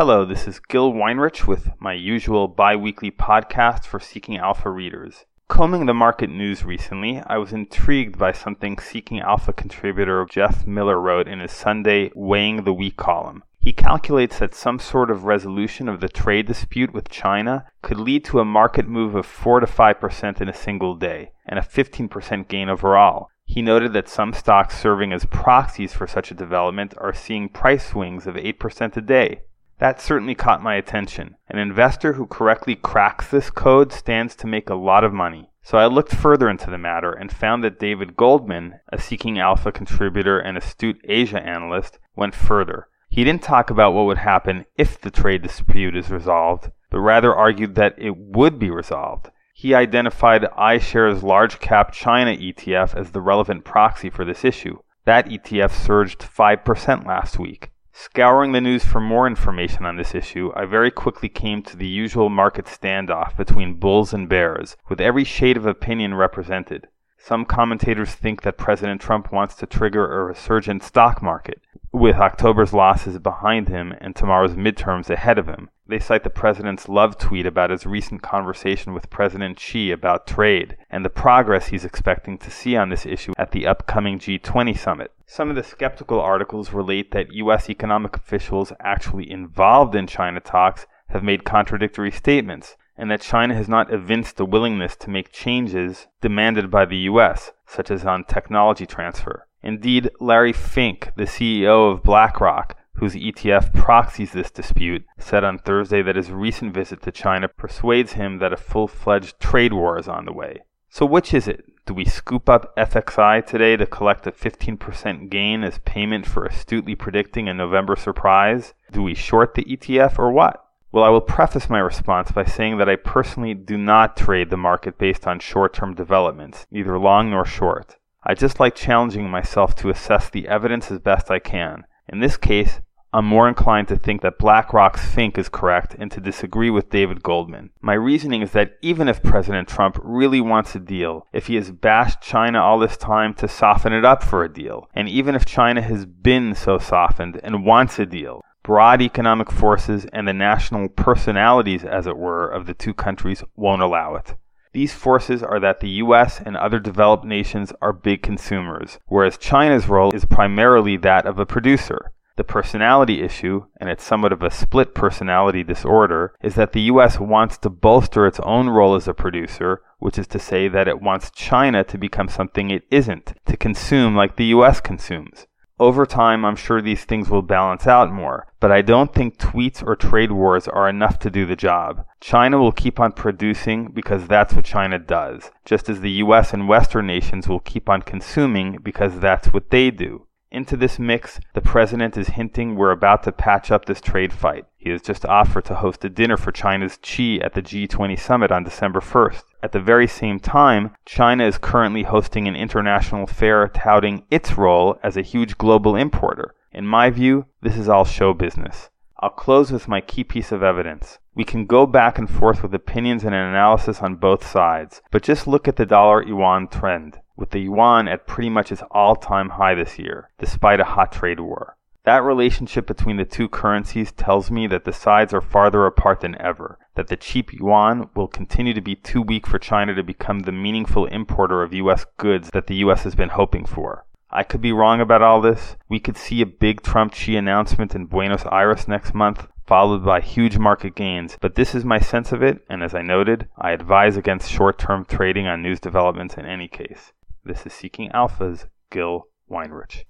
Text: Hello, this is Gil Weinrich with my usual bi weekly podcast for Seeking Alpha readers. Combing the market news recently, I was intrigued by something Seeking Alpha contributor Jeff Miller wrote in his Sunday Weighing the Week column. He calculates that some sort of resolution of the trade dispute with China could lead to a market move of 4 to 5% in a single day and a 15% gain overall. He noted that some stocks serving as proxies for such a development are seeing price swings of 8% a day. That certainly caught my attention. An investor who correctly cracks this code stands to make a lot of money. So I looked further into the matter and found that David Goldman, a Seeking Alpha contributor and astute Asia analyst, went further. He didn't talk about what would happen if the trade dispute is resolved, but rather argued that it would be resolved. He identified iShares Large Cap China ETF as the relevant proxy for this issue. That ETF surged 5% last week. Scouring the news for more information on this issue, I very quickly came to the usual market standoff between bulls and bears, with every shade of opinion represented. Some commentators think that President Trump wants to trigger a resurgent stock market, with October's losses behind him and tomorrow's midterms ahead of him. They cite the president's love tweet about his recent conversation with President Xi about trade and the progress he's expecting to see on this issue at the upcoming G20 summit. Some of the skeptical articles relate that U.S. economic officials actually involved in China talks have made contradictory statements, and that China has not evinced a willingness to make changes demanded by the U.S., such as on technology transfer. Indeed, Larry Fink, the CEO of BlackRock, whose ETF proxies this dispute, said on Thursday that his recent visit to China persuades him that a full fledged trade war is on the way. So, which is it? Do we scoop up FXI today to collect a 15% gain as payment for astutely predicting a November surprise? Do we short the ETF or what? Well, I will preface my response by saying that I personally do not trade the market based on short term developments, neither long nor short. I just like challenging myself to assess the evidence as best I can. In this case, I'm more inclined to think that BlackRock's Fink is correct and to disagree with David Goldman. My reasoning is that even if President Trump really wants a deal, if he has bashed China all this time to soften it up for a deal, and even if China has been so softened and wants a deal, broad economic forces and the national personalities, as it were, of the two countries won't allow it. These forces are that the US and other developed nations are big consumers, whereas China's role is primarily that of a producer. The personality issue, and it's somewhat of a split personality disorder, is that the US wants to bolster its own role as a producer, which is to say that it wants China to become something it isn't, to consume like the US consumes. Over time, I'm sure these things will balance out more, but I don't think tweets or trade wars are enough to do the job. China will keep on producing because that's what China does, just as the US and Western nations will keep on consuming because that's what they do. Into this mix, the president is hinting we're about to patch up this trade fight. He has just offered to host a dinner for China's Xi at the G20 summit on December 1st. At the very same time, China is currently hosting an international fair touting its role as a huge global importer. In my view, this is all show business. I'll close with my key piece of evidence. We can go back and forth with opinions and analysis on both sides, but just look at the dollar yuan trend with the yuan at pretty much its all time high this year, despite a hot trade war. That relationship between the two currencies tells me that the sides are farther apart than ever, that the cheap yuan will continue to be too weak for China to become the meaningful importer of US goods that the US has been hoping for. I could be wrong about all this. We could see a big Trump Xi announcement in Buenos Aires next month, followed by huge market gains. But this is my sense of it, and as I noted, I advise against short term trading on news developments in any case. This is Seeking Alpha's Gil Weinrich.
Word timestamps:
Hello, 0.00 0.24
this 0.24 0.48
is 0.48 0.60
Gil 0.60 0.94
Weinrich 0.94 1.46
with 1.46 1.72
my 1.78 1.92
usual 1.92 2.48
bi 2.48 2.74
weekly 2.74 3.10
podcast 3.10 3.84
for 3.84 4.00
Seeking 4.00 4.38
Alpha 4.38 4.70
readers. 4.70 5.26
Combing 5.46 5.84
the 5.84 5.92
market 5.92 6.30
news 6.30 6.64
recently, 6.64 7.20
I 7.26 7.36
was 7.36 7.52
intrigued 7.52 8.16
by 8.16 8.32
something 8.32 8.78
Seeking 8.78 9.20
Alpha 9.20 9.52
contributor 9.52 10.26
Jeff 10.30 10.66
Miller 10.66 10.98
wrote 10.98 11.28
in 11.28 11.40
his 11.40 11.52
Sunday 11.52 12.10
Weighing 12.14 12.64
the 12.64 12.72
Week 12.72 12.96
column. 12.96 13.44
He 13.58 13.74
calculates 13.74 14.38
that 14.38 14.54
some 14.54 14.78
sort 14.78 15.10
of 15.10 15.24
resolution 15.24 15.86
of 15.86 16.00
the 16.00 16.08
trade 16.08 16.46
dispute 16.46 16.94
with 16.94 17.10
China 17.10 17.66
could 17.82 18.00
lead 18.00 18.24
to 18.24 18.40
a 18.40 18.44
market 18.46 18.88
move 18.88 19.14
of 19.14 19.26
4 19.26 19.60
to 19.60 19.66
5% 19.66 20.40
in 20.40 20.48
a 20.48 20.54
single 20.54 20.94
day 20.94 21.32
and 21.44 21.58
a 21.58 21.62
15% 21.62 22.48
gain 22.48 22.70
overall. 22.70 23.28
He 23.44 23.60
noted 23.60 23.92
that 23.92 24.08
some 24.08 24.32
stocks 24.32 24.80
serving 24.80 25.12
as 25.12 25.26
proxies 25.26 25.92
for 25.92 26.06
such 26.06 26.30
a 26.30 26.34
development 26.34 26.94
are 26.96 27.12
seeing 27.12 27.50
price 27.50 27.88
swings 27.88 28.26
of 28.26 28.36
8% 28.36 28.96
a 28.96 29.00
day. 29.02 29.42
That 29.80 29.98
certainly 29.98 30.34
caught 30.34 30.62
my 30.62 30.74
attention. 30.74 31.36
An 31.48 31.58
investor 31.58 32.12
who 32.12 32.26
correctly 32.26 32.74
cracks 32.74 33.28
this 33.28 33.48
code 33.48 33.92
stands 33.92 34.36
to 34.36 34.46
make 34.46 34.68
a 34.68 34.74
lot 34.74 35.04
of 35.04 35.14
money. 35.14 35.48
So 35.62 35.78
I 35.78 35.86
looked 35.86 36.14
further 36.14 36.50
into 36.50 36.70
the 36.70 36.76
matter 36.76 37.12
and 37.12 37.32
found 37.32 37.64
that 37.64 37.78
David 37.78 38.14
Goldman, 38.14 38.80
a 38.92 39.00
Seeking 39.00 39.38
Alpha 39.38 39.72
contributor 39.72 40.38
and 40.38 40.58
astute 40.58 41.00
Asia 41.04 41.40
analyst, 41.40 41.98
went 42.14 42.34
further. 42.34 42.88
He 43.08 43.24
didn't 43.24 43.42
talk 43.42 43.70
about 43.70 43.94
what 43.94 44.04
would 44.04 44.18
happen 44.18 44.66
if 44.76 45.00
the 45.00 45.10
trade 45.10 45.40
dispute 45.42 45.96
is 45.96 46.10
resolved, 46.10 46.70
but 46.90 47.00
rather 47.00 47.34
argued 47.34 47.74
that 47.76 47.94
it 47.96 48.14
would 48.18 48.58
be 48.58 48.70
resolved. 48.70 49.30
He 49.54 49.74
identified 49.74 50.42
iShares 50.58 51.22
Large 51.22 51.58
Cap 51.58 51.92
China 51.92 52.32
ETF 52.32 52.94
as 52.94 53.12
the 53.12 53.22
relevant 53.22 53.64
proxy 53.64 54.10
for 54.10 54.26
this 54.26 54.44
issue. 54.44 54.78
That 55.06 55.26
ETF 55.26 55.72
surged 55.72 56.20
5% 56.20 57.06
last 57.06 57.38
week. 57.38 57.70
Scouring 57.92 58.52
the 58.52 58.60
news 58.60 58.84
for 58.84 59.00
more 59.00 59.26
information 59.26 59.84
on 59.84 59.96
this 59.96 60.14
issue, 60.14 60.52
I 60.54 60.64
very 60.64 60.90
quickly 60.90 61.28
came 61.28 61.62
to 61.64 61.76
the 61.76 61.88
usual 61.88 62.28
market 62.28 62.66
standoff 62.66 63.36
between 63.36 63.80
bulls 63.80 64.14
and 64.14 64.28
bears, 64.28 64.76
with 64.88 65.00
every 65.00 65.24
shade 65.24 65.56
of 65.56 65.66
opinion 65.66 66.14
represented. 66.14 66.88
Some 67.18 67.44
commentators 67.44 68.14
think 68.14 68.42
that 68.42 68.56
President 68.56 69.00
Trump 69.00 69.32
wants 69.32 69.54
to 69.56 69.66
trigger 69.66 70.10
a 70.10 70.24
resurgent 70.24 70.82
stock 70.82 71.20
market, 71.20 71.60
with 72.00 72.16
October's 72.16 72.72
losses 72.72 73.18
behind 73.18 73.68
him 73.68 73.92
and 74.00 74.16
tomorrow's 74.16 74.54
midterms 74.54 75.10
ahead 75.10 75.38
of 75.38 75.46
him. 75.46 75.68
They 75.86 75.98
cite 75.98 76.24
the 76.24 76.30
president's 76.30 76.88
love 76.88 77.18
tweet 77.18 77.44
about 77.44 77.68
his 77.68 77.84
recent 77.84 78.22
conversation 78.22 78.94
with 78.94 79.10
President 79.10 79.60
Xi 79.60 79.90
about 79.90 80.26
trade 80.26 80.78
and 80.88 81.04
the 81.04 81.10
progress 81.10 81.66
he's 81.66 81.84
expecting 81.84 82.38
to 82.38 82.50
see 82.50 82.74
on 82.74 82.88
this 82.88 83.04
issue 83.04 83.34
at 83.36 83.50
the 83.50 83.66
upcoming 83.66 84.18
G20 84.18 84.78
summit. 84.78 85.12
Some 85.26 85.50
of 85.50 85.56
the 85.56 85.62
skeptical 85.62 86.18
articles 86.18 86.72
relate 86.72 87.10
that 87.10 87.34
U.S. 87.34 87.68
economic 87.68 88.16
officials 88.16 88.72
actually 88.80 89.30
involved 89.30 89.94
in 89.94 90.06
China 90.06 90.40
talks 90.40 90.86
have 91.10 91.22
made 91.22 91.44
contradictory 91.44 92.10
statements, 92.10 92.78
and 92.96 93.10
that 93.10 93.20
China 93.20 93.54
has 93.54 93.68
not 93.68 93.92
evinced 93.92 94.40
a 94.40 94.44
willingness 94.46 94.96
to 94.96 95.10
make 95.10 95.32
changes 95.32 96.06
demanded 96.22 96.70
by 96.70 96.86
the 96.86 96.98
U.S., 96.98 97.52
such 97.66 97.90
as 97.90 98.06
on 98.06 98.24
technology 98.24 98.86
transfer. 98.86 99.46
Indeed, 99.62 100.10
Larry 100.20 100.52
Fink, 100.52 101.12
the 101.16 101.24
CEO 101.24 101.92
of 101.92 102.02
BlackRock, 102.02 102.76
whose 102.94 103.14
ETF 103.14 103.72
proxies 103.74 104.32
this 104.32 104.50
dispute, 104.50 105.04
said 105.18 105.44
on 105.44 105.58
Thursday 105.58 106.02
that 106.02 106.16
his 106.16 106.30
recent 106.30 106.74
visit 106.74 107.02
to 107.02 107.12
China 107.12 107.48
persuades 107.48 108.12
him 108.12 108.38
that 108.38 108.52
a 108.52 108.58
full 108.58 108.88
fledged 108.88 109.38
trade 109.40 109.72
war 109.72 109.98
is 109.98 110.08
on 110.08 110.24
the 110.24 110.32
way. 110.32 110.60
So, 110.88 111.06
which 111.06 111.32
is 111.32 111.46
it? 111.46 111.64
Do 111.86 111.94
we 111.94 112.04
scoop 112.04 112.48
up 112.48 112.76
FXI 112.76 113.46
today 113.46 113.76
to 113.76 113.86
collect 113.86 114.26
a 114.26 114.32
15% 114.32 115.30
gain 115.30 115.64
as 115.64 115.78
payment 115.78 116.26
for 116.26 116.44
astutely 116.44 116.94
predicting 116.94 117.48
a 117.48 117.54
November 117.54 117.96
surprise? 117.96 118.74
Do 118.92 119.02
we 119.02 119.14
short 119.14 119.54
the 119.54 119.64
ETF 119.64 120.18
or 120.18 120.30
what? 120.30 120.64
Well, 120.92 121.04
I 121.04 121.08
will 121.08 121.20
preface 121.20 121.70
my 121.70 121.78
response 121.78 122.32
by 122.32 122.44
saying 122.44 122.78
that 122.78 122.88
I 122.88 122.96
personally 122.96 123.54
do 123.54 123.78
not 123.78 124.16
trade 124.16 124.50
the 124.50 124.56
market 124.56 124.98
based 124.98 125.26
on 125.26 125.38
short 125.38 125.72
term 125.72 125.94
developments, 125.94 126.66
neither 126.70 126.98
long 126.98 127.30
nor 127.30 127.44
short. 127.44 127.96
I 128.22 128.34
just 128.34 128.60
like 128.60 128.74
challenging 128.74 129.30
myself 129.30 129.74
to 129.76 129.88
assess 129.88 130.28
the 130.28 130.46
evidence 130.46 130.90
as 130.90 130.98
best 130.98 131.30
I 131.30 131.38
can. 131.38 131.84
In 132.08 132.20
this 132.20 132.36
case, 132.36 132.80
I'm 133.12 133.24
more 133.24 133.48
inclined 133.48 133.88
to 133.88 133.96
think 133.96 134.20
that 134.22 134.38
BlackRock's 134.38 135.04
Fink 135.04 135.36
is 135.36 135.48
correct 135.48 135.96
and 135.98 136.12
to 136.12 136.20
disagree 136.20 136.70
with 136.70 136.90
David 136.90 137.24
Goldman. 137.24 137.70
My 137.80 137.94
reasoning 137.94 138.42
is 138.42 138.52
that 138.52 138.76
even 138.82 139.08
if 139.08 139.22
President 139.22 139.68
Trump 139.68 139.98
really 140.00 140.40
wants 140.40 140.76
a 140.76 140.78
deal, 140.78 141.26
if 141.32 141.48
he 141.48 141.56
has 141.56 141.72
bashed 141.72 142.20
China 142.20 142.60
all 142.60 142.78
this 142.78 142.96
time 142.96 143.34
to 143.34 143.48
soften 143.48 143.92
it 143.92 144.04
up 144.04 144.22
for 144.22 144.44
a 144.44 144.52
deal, 144.52 144.88
and 144.94 145.08
even 145.08 145.34
if 145.34 145.44
China 145.44 145.82
has 145.82 146.04
been 146.04 146.54
so 146.54 146.78
softened 146.78 147.40
and 147.42 147.64
wants 147.64 147.98
a 147.98 148.06
deal, 148.06 148.44
broad 148.62 149.02
economic 149.02 149.50
forces 149.50 150.06
and 150.12 150.28
the 150.28 150.32
national 150.32 150.88
personalities, 150.88 151.82
as 151.82 152.06
it 152.06 152.16
were, 152.16 152.48
of 152.48 152.66
the 152.66 152.74
two 152.74 152.94
countries 152.94 153.42
won't 153.56 153.82
allow 153.82 154.14
it. 154.14 154.36
These 154.72 154.94
forces 154.94 155.42
are 155.42 155.58
that 155.58 155.80
the 155.80 155.88
US 156.04 156.40
and 156.40 156.56
other 156.56 156.78
developed 156.78 157.24
nations 157.24 157.72
are 157.82 157.92
big 157.92 158.22
consumers, 158.22 158.98
whereas 159.06 159.36
China's 159.36 159.88
role 159.88 160.14
is 160.14 160.24
primarily 160.24 160.96
that 160.98 161.26
of 161.26 161.38
a 161.40 161.46
producer. 161.46 162.12
The 162.36 162.44
personality 162.44 163.20
issue, 163.20 163.66
and 163.78 163.90
it's 163.90 164.04
somewhat 164.04 164.32
of 164.32 164.42
a 164.42 164.50
split 164.50 164.94
personality 164.94 165.64
disorder, 165.64 166.34
is 166.40 166.54
that 166.54 166.72
the 166.72 166.82
US 166.82 167.18
wants 167.18 167.58
to 167.58 167.68
bolster 167.68 168.26
its 168.26 168.40
own 168.44 168.68
role 168.68 168.94
as 168.94 169.08
a 169.08 169.12
producer, 169.12 169.82
which 169.98 170.18
is 170.18 170.28
to 170.28 170.38
say 170.38 170.68
that 170.68 170.88
it 170.88 171.02
wants 171.02 171.32
China 171.32 171.82
to 171.84 171.98
become 171.98 172.28
something 172.28 172.70
it 172.70 172.84
isn't, 172.90 173.34
to 173.46 173.56
consume 173.56 174.14
like 174.14 174.36
the 174.36 174.46
US 174.56 174.80
consumes. 174.80 175.46
Over 175.80 176.04
time, 176.04 176.44
I'm 176.44 176.56
sure 176.56 176.82
these 176.82 177.06
things 177.06 177.30
will 177.30 177.40
balance 177.40 177.86
out 177.86 178.12
more, 178.12 178.46
but 178.60 178.70
I 178.70 178.82
don't 178.82 179.14
think 179.14 179.38
tweets 179.38 179.82
or 179.82 179.96
trade 179.96 180.30
wars 180.30 180.68
are 180.68 180.86
enough 180.86 181.18
to 181.20 181.30
do 181.30 181.46
the 181.46 181.56
job. 181.56 182.04
China 182.20 182.58
will 182.58 182.70
keep 182.70 183.00
on 183.00 183.12
producing 183.12 183.90
because 183.90 184.26
that's 184.28 184.52
what 184.52 184.66
China 184.66 184.98
does, 184.98 185.50
just 185.64 185.88
as 185.88 186.02
the 186.02 186.10
US 186.24 186.52
and 186.52 186.68
Western 186.68 187.06
nations 187.06 187.48
will 187.48 187.60
keep 187.60 187.88
on 187.88 188.02
consuming 188.02 188.76
because 188.82 189.20
that's 189.20 189.54
what 189.54 189.70
they 189.70 189.90
do. 189.90 190.26
Into 190.50 190.76
this 190.76 190.98
mix, 190.98 191.40
the 191.54 191.62
president 191.62 192.14
is 192.18 192.28
hinting 192.28 192.74
we're 192.76 192.90
about 192.90 193.22
to 193.22 193.32
patch 193.32 193.70
up 193.70 193.86
this 193.86 194.02
trade 194.02 194.34
fight. 194.34 194.66
He 194.76 194.90
has 194.90 195.00
just 195.00 195.24
offered 195.24 195.64
to 195.64 195.76
host 195.76 196.04
a 196.04 196.10
dinner 196.10 196.36
for 196.36 196.52
China's 196.52 196.98
Xi 197.02 197.40
at 197.40 197.54
the 197.54 197.62
G20 197.62 198.18
summit 198.18 198.52
on 198.52 198.64
December 198.64 199.00
1st. 199.00 199.44
At 199.62 199.72
the 199.72 199.80
very 199.80 200.06
same 200.06 200.40
time, 200.40 200.96
China 201.04 201.44
is 201.44 201.58
currently 201.58 202.04
hosting 202.04 202.48
an 202.48 202.56
international 202.56 203.26
fair 203.26 203.68
touting 203.68 204.24
its 204.30 204.56
role 204.56 204.98
as 205.02 205.16
a 205.18 205.22
huge 205.22 205.58
global 205.58 205.96
importer. 205.96 206.54
In 206.72 206.86
my 206.86 207.10
view, 207.10 207.44
this 207.60 207.76
is 207.76 207.88
all 207.88 208.04
show 208.04 208.32
business. 208.32 208.88
I'll 209.18 209.28
close 209.28 209.70
with 209.70 209.86
my 209.86 210.00
key 210.00 210.24
piece 210.24 210.50
of 210.50 210.62
evidence. 210.62 211.18
We 211.34 211.44
can 211.44 211.66
go 211.66 211.86
back 211.86 212.16
and 212.16 212.28
forth 212.28 212.62
with 212.62 212.74
opinions 212.74 213.22
and 213.22 213.34
analysis 213.34 214.00
on 214.00 214.16
both 214.16 214.46
sides, 214.46 215.02
but 215.10 215.22
just 215.22 215.46
look 215.46 215.68
at 215.68 215.76
the 215.76 215.84
dollar 215.84 216.26
yuan 216.26 216.66
trend 216.68 217.20
with 217.36 217.50
the 217.50 217.60
yuan 217.60 218.08
at 218.08 218.26
pretty 218.26 218.48
much 218.48 218.72
its 218.72 218.82
all 218.90 219.14
time 219.14 219.50
high 219.50 219.74
this 219.74 219.98
year, 219.98 220.30
despite 220.38 220.80
a 220.80 220.84
hot 220.84 221.12
trade 221.12 221.40
war. 221.40 221.76
That 222.04 222.22
relationship 222.22 222.86
between 222.86 223.18
the 223.18 223.26
two 223.26 223.48
currencies 223.48 224.10
tells 224.10 224.50
me 224.50 224.66
that 224.68 224.84
the 224.84 224.92
sides 224.92 225.34
are 225.34 225.42
farther 225.42 225.84
apart 225.84 226.20
than 226.20 226.40
ever, 226.40 226.78
that 226.94 227.08
the 227.08 227.16
cheap 227.16 227.52
yuan 227.52 228.10
will 228.14 228.28
continue 228.28 228.74
to 228.74 228.80
be 228.80 228.94
too 228.94 229.22
weak 229.22 229.46
for 229.46 229.58
China 229.58 229.94
to 229.94 230.02
become 230.02 230.40
the 230.40 230.52
meaningful 230.52 231.06
importer 231.06 231.62
of 231.62 231.74
US 231.74 232.04
goods 232.16 232.50
that 232.52 232.66
the 232.66 232.76
US 232.76 233.04
has 233.04 233.14
been 233.14 233.30
hoping 233.30 233.64
for. 233.64 234.04
I 234.30 234.44
could 234.44 234.60
be 234.60 234.72
wrong 234.72 235.00
about 235.00 235.22
all 235.22 235.40
this. 235.40 235.76
We 235.88 235.98
could 235.98 236.16
see 236.16 236.40
a 236.40 236.46
big 236.46 236.82
Trump 236.82 237.14
Xi 237.14 237.36
announcement 237.36 237.94
in 237.94 238.06
Buenos 238.06 238.44
Aires 238.46 238.86
next 238.86 239.12
month, 239.12 239.48
followed 239.66 240.04
by 240.04 240.20
huge 240.20 240.56
market 240.56 240.94
gains. 240.94 241.36
But 241.40 241.56
this 241.56 241.74
is 241.74 241.84
my 241.84 241.98
sense 241.98 242.30
of 242.30 242.42
it, 242.42 242.64
and 242.68 242.82
as 242.82 242.94
I 242.94 243.02
noted, 243.02 243.48
I 243.58 243.72
advise 243.72 244.16
against 244.16 244.50
short 244.50 244.78
term 244.78 245.04
trading 245.04 245.48
on 245.48 245.62
news 245.62 245.80
developments 245.80 246.34
in 246.34 246.46
any 246.46 246.68
case. 246.68 247.12
This 247.44 247.66
is 247.66 247.72
Seeking 247.72 248.10
Alpha's 248.12 248.66
Gil 248.90 249.26
Weinrich. 249.50 250.04